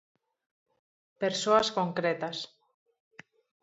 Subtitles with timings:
[1.21, 2.37] Persoas concretas.